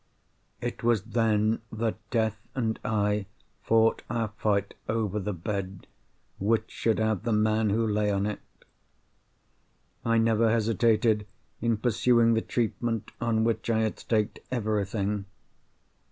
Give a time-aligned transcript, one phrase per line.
[0.61, 3.27] It was then that Death and I
[3.61, 5.85] fought our fight over the bed,
[6.39, 8.39] which should have the man who lay on it.
[10.03, 11.27] I never hesitated
[11.61, 15.25] in pursuing the treatment on which I had staked everything.